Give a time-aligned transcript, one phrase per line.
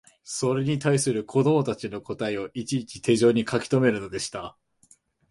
[0.23, 4.57] それに対する子供たちの答えをいちいち手帖に書きとめるのでした